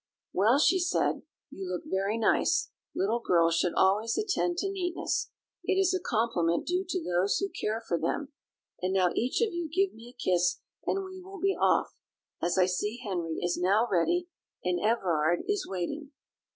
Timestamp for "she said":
0.57-1.21